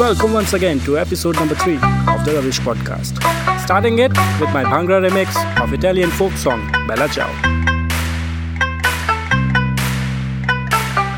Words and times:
Welcome 0.00 0.32
once 0.32 0.54
again 0.54 0.80
to 0.86 0.96
episode 0.96 1.36
number 1.36 1.54
3 1.54 1.74
of 1.74 2.24
the 2.24 2.32
Ravish 2.34 2.58
podcast. 2.60 3.20
Starting 3.60 3.98
it 3.98 4.10
with 4.40 4.48
my 4.48 4.64
Bhangra 4.64 4.98
remix 5.06 5.28
of 5.62 5.74
Italian 5.74 6.08
folk 6.10 6.32
song 6.32 6.72
Bella 6.88 7.06
Ciao. 7.06 7.28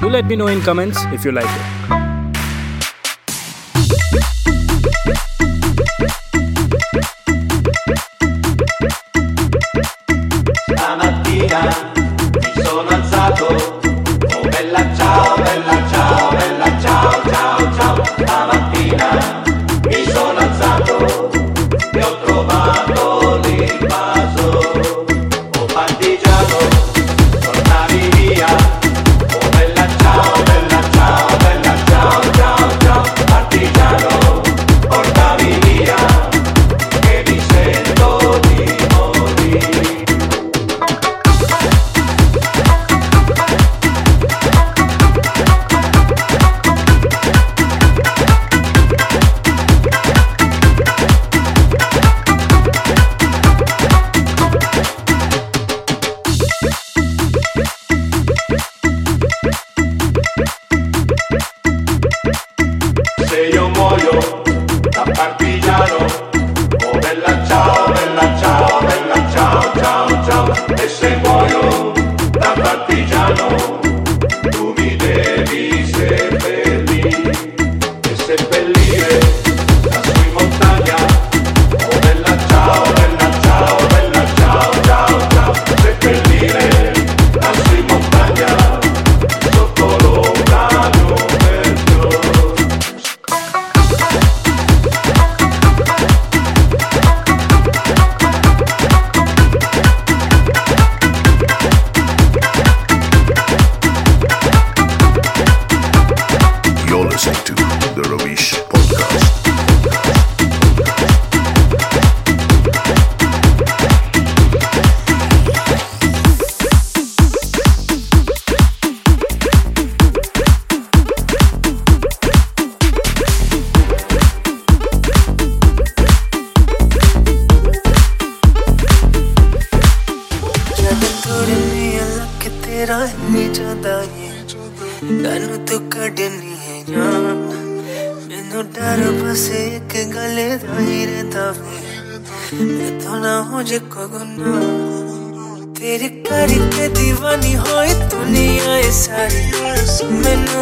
Do 0.00 0.10
let 0.10 0.26
me 0.26 0.34
know 0.34 0.48
in 0.48 0.60
comments 0.62 0.98
if 1.12 1.24
you 1.24 1.30
like 1.30 1.46
it. 1.46 1.81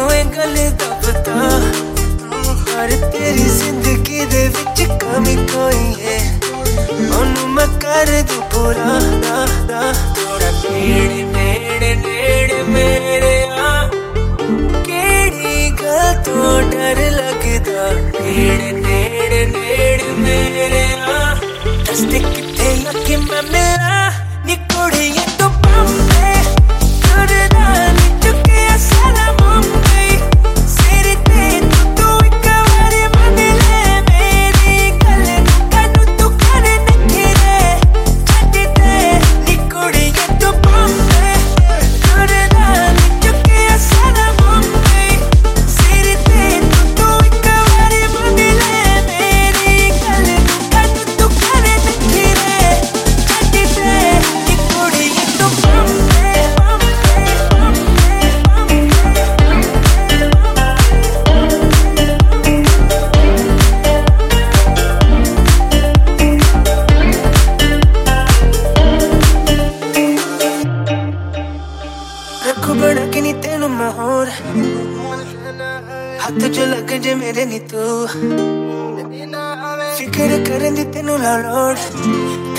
ਮੈਨੂੰ 0.00 0.12
ਇਹ 0.12 0.24
ਗੱਲ 0.36 0.54
ਦਾ 0.70 0.88
ਪਤਾ 1.02 1.34
ਪਰ 2.66 2.90
ਤੇਰੀ 3.12 3.44
ਜ਼ਿੰਦਗੀ 3.48 4.24
ਦੇ 4.24 4.48
ਵਿੱਚ 4.48 4.82
ਕਮੀ 5.02 5.34
ਕੋਈ 5.36 5.94
ਹੈ 6.02 6.18
ਉਹਨੂੰ 7.10 7.48
ਮੈਂ 7.48 7.66
ਕਰ 7.66 8.10
ਦੂੰ 8.22 8.42
ਪੂਰਾ 8.52 8.98
ਦਾ 9.22 9.46
ਦਾ 9.68 9.92
ਥੋੜਾ 10.16 10.50
ਨੇੜੇ 10.70 11.22
ਨੇੜੇ 11.24 11.94
ਨੇੜੇ 11.94 12.62
ਮੇਰੇ 12.62 13.42
ਆ 13.58 13.88
ਕਿਹੜੀ 14.84 15.70
ਗੱਲ 15.82 16.14
ਤੋਂ 16.24 16.62
ਡਰ 16.62 17.00
ਲੱਗਦਾ 17.10 17.90
ਨੇੜੇ 17.92 18.72
ਨੇੜੇ 18.72 19.44
ਨੇੜੇ 19.46 20.12
ਮੇਰੇ 20.18 20.84
ਆ 21.08 21.34
ਦੱਸ 21.86 22.00
ਦੇ 22.00 22.18
ਕਿੱਥੇ 22.18 22.74
ਆ 22.88 22.92
ਕਿ 23.06 23.16
ਮੈਂ 23.16 23.42
ਮਿਲਾਂ 23.42 24.10
ਨੀ 24.46 24.56
ਕੁੜੀਏ 24.56 25.26
ਤੂੰ 25.38 25.50
ਬੰਬੇ 25.52 26.09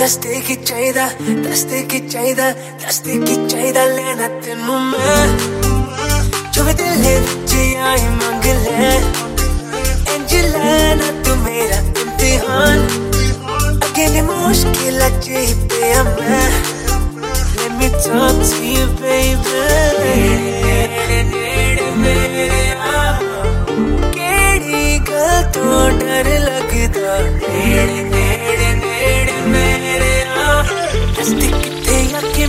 ਦਸਤੇ 0.02 0.40
ਕੀ 0.48 0.56
ਚਾਹੀਦਾ 0.56 1.08
ਦਸਤੇ 1.44 1.82
ਕੀ 1.92 2.00
ਚਾਹੀਦਾ 2.10 2.50
ਦਸਤੇ 2.86 3.18
ਕੀ 3.26 3.36
ਚਾਹੀਦਾ 3.50 3.86
ਲੈਣਾ 3.86 4.28
ਤੈਨੂੰ 4.42 4.80
ਮੈਂ 4.82 5.28
ਜੋ 6.54 6.64
ਵੀ 6.64 6.74
ਦਿਲ 6.74 6.98
ਵਿੱਚ 7.04 7.54
ਆਈ 7.84 8.02
ਮੰਗ 8.14 8.46
ਲੈ 8.64 8.94
ਇੰਜ 10.16 10.36
ਲੈਣਾ 10.36 11.12
ਤੂੰ 11.26 11.38
ਮੇਰਾ 11.40 11.78
ਇਮਤਿਹਾਨ 12.02 12.88
ਅੱਗੇ 13.88 14.08
ਨੇ 14.08 14.22
ਮੁਸ਼ਕਿਲ 14.24 15.06
ਅਜੇ 15.08 15.46
ਪਿਆ 15.70 16.04
ਮੈਂ 16.04 16.50
Let 17.60 17.72
me 17.78 17.88
talk 17.96 18.38
to 18.50 18.58
you, 18.66 18.84
baby. 18.98 19.62
ਨੇੜੇ 20.66 21.24
ਨੇੜੇ 21.24 21.90
ਮੇਰੇ 21.98 22.70
ਆ 22.90 23.20
ਕਿਹੜੀ 24.14 25.00
ਗੱਲ 25.10 25.44
ਤੋਂ 25.54 25.90
ਡਰ 26.00 26.30
ਲੱਗਦਾ 26.40 27.18
ਨੇੜੇ 27.22 28.04
ਨੇੜੇ 28.04 28.21
antes 31.23 31.39
de 31.39 32.33
que 32.35 32.49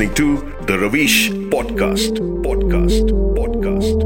listening 0.00 0.14
to 0.14 0.64
the 0.64 0.78
Ravish 0.78 1.30
Podcast. 1.50 2.16
Podcast. 2.42 3.10
Podcast. 3.36 3.99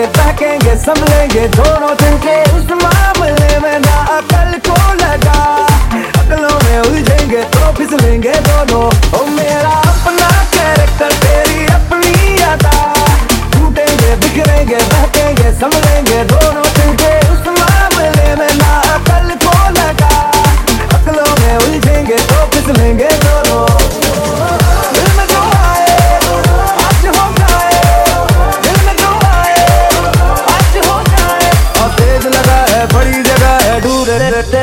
लेंगे, 0.00 0.06
फेंकेंगे 0.16 0.74
संभलेंगे 0.80 1.46
दोनों 1.56 1.94
दिन 2.00 2.16
के 2.24 2.36
उस 2.56 2.70
मामले 2.82 3.58
में 3.60 3.78
ना 3.80 3.96
अकल 4.16 4.52
को 4.66 4.76
लगा। 4.94 5.40
अकलों 6.20 6.56
में 6.64 6.78
उलझेंगे 6.80 7.42
तो 7.52 7.72
फिसलेंगे 7.76 8.32
दोनों। 8.48 8.84
ओ 8.86 9.24
मेरा 9.36 9.74
अपना 9.92 10.30
कैरेक्टर 10.54 11.12
तेरी 11.24 11.66
अपनी 11.74 12.36
अदा 12.44 12.76
टूटेंगे, 13.52 14.16
बिखरेंगे, 14.16 14.80
बहकेंगे 14.92 15.52
संभलेंगे 15.60 16.24
दोनों 16.32 16.66
दिन 16.78 16.96
के 17.02 17.12
उस 17.32 17.46
मामले 17.60 18.34
में 18.40 18.54
ना 18.56 18.72
अकल 18.96 19.28
को 19.44 19.56
लगा। 19.80 20.14
अकलों 20.96 21.30
में 21.40 21.56
उलझेंगे 21.56 22.18
तो 22.32 22.44
फिसलेंगे 22.54 23.10
दोनों। 23.24 23.49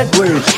that 0.04 0.16
way. 0.16 0.57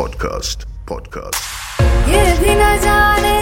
पॉडकास्ट 0.00 0.62
पॉडकास्ट 0.88 1.80
ये 2.08 2.22
भी 2.38 2.52
न 2.54 2.68
जाने, 2.82 3.32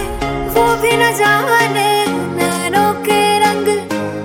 वो 0.55 0.65
भी 0.83 0.93
न 0.93 1.11
जाने, 1.19 1.91
नैनों 2.39 2.93
के 3.05 3.21
रंग 3.39 3.69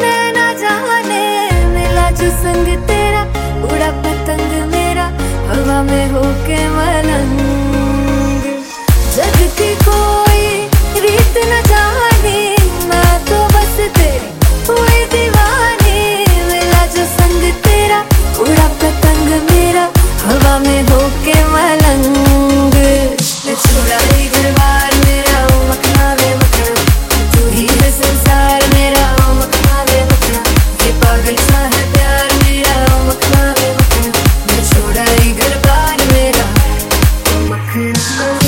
नैना 0.01 0.47
जाने, 0.53 1.21
मिला 1.67 2.09
जो 2.11 2.29
संग 2.37 2.67
तेरा, 2.87 3.21
उड़ा 3.69 3.91
पतंग 4.05 4.51
मेरा, 4.71 5.05
हवा 5.51 5.81
में 5.83 6.09
होके 6.09 6.57
मलंग। 6.69 7.39
जगती 9.15 9.75
को 9.75 10.12
Peace. 38.03 38.42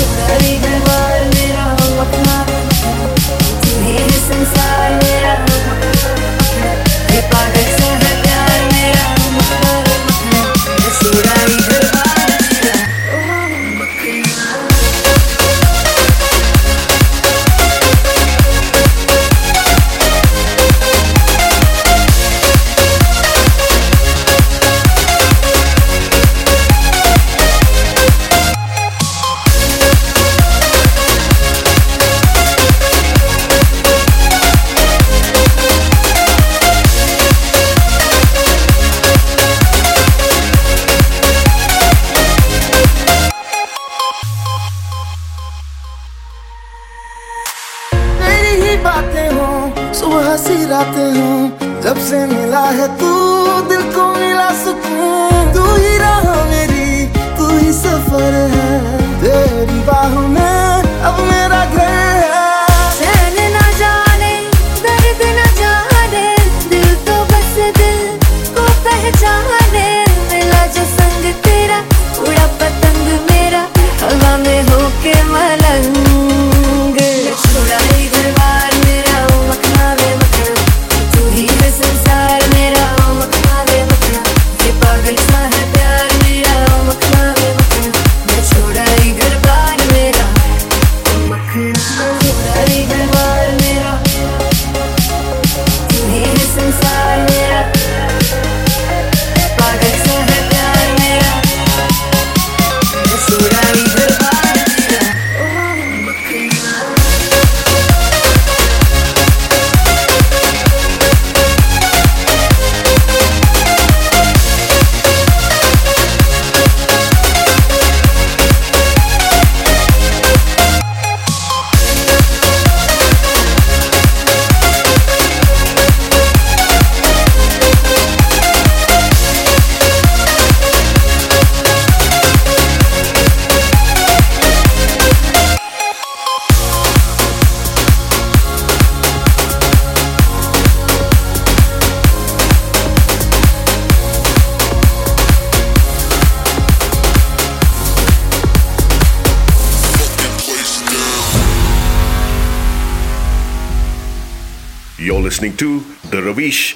listening 155.36 155.54
to 155.58 155.80
The 156.08 156.22
Ravish 156.22 156.75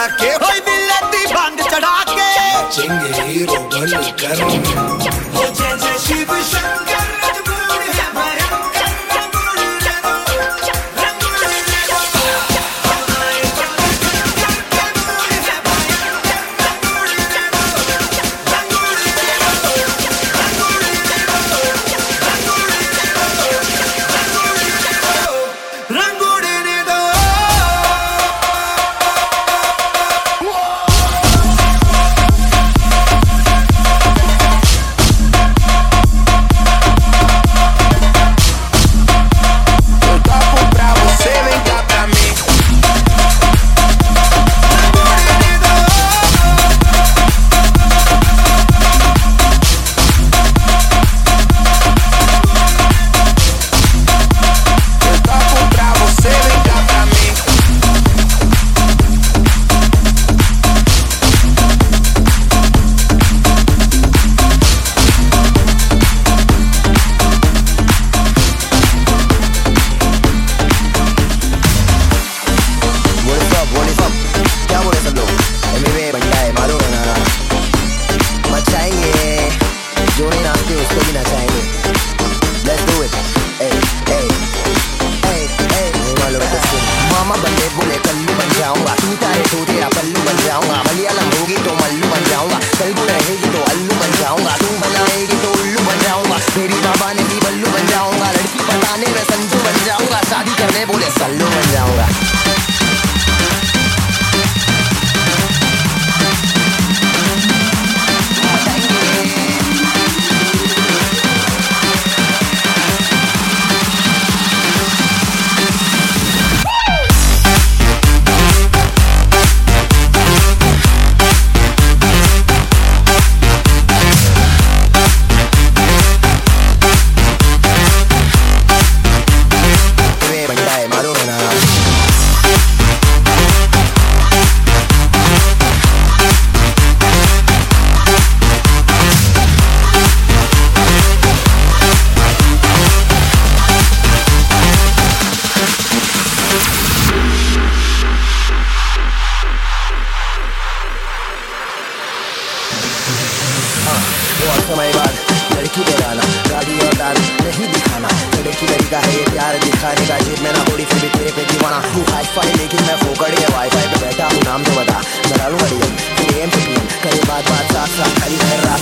उड़ा 0.00 0.06
के 0.20 0.28
होई 0.42 0.60
बिल्लती 0.66 1.24
चढ़ा 1.70 2.02
के। 2.08 2.28
चेंगे 2.74 3.20
हीरो 3.22 3.56
बन 3.72 3.90
कर 4.22 4.40
हो 4.42 5.44
जय 5.58 5.76
जय 5.82 5.98
शिव 6.06 6.32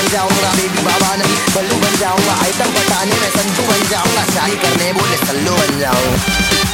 बन 0.00 0.08
जाऊँगा 0.12 0.50
बेबी 0.56 0.82
बाबा 0.84 1.14
नहीं 1.20 1.36
बल्लू 1.54 1.76
बन 1.84 1.96
जाऊँगा, 2.00 2.34
आइटम 2.44 2.70
बताने 2.76 3.20
में 3.20 3.30
संतू 3.36 3.62
बन 3.70 3.88
जाऊँगा 3.90 4.24
शादी 4.34 4.56
करने 4.64 4.92
बोले 5.00 5.16
सल्लू 5.26 5.56
बन 5.60 5.78
जाऊँगा 5.80 6.69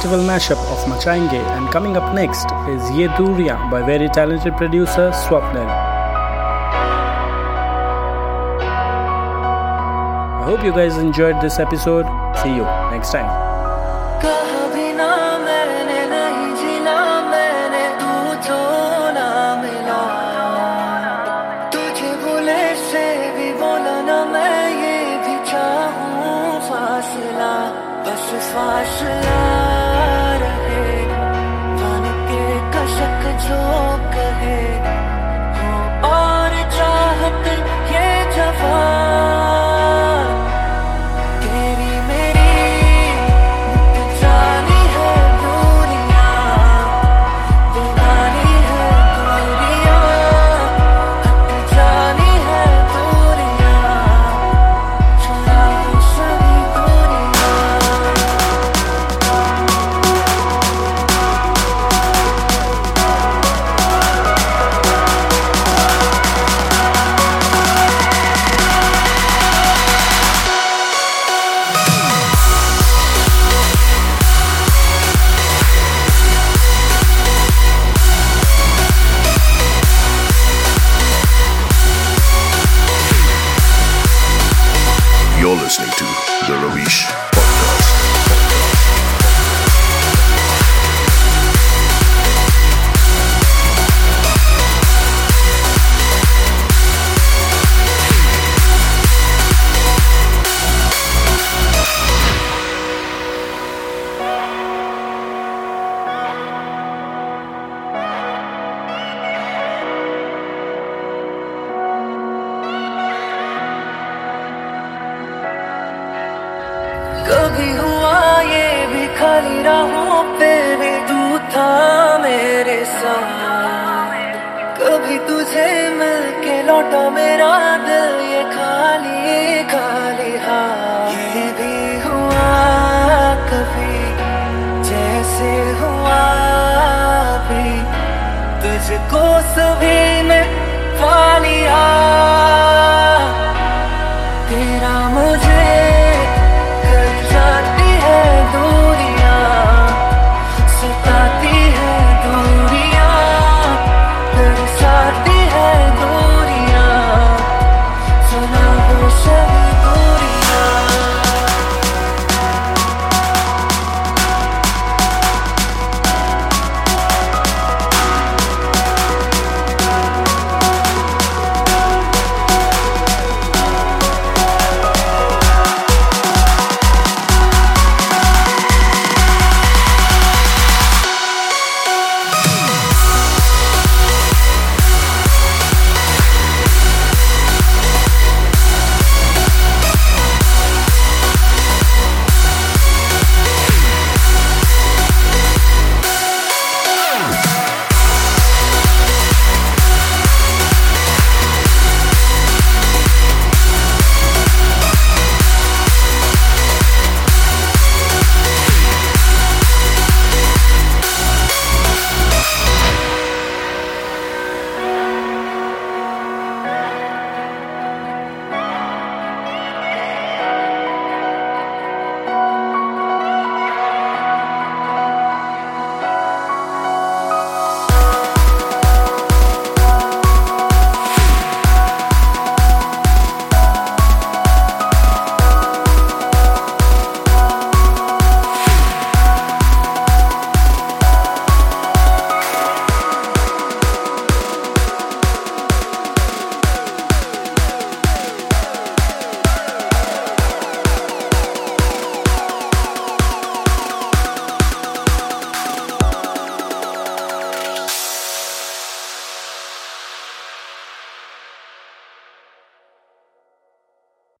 festival 0.00 0.24
mashup 0.24 0.58
of 0.72 0.78
Machange 0.88 1.40
and 1.56 1.70
coming 1.70 1.94
up 1.94 2.14
next 2.14 2.46
is 2.74 2.90
Ye 2.96 3.06
Duriya 3.16 3.70
by 3.70 3.82
very 3.82 4.08
talented 4.08 4.56
producer 4.56 5.10
Swapnil. 5.10 5.68
I 10.40 10.44
hope 10.46 10.64
you 10.64 10.72
guys 10.72 10.96
enjoyed 10.96 11.38
this 11.42 11.58
episode. 11.58 12.06
See 12.42 12.54
you 12.56 12.64
next 12.90 13.12
time. 13.12 13.28
फासला 28.52 29.69